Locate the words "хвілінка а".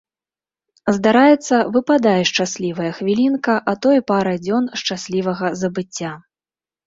2.99-3.75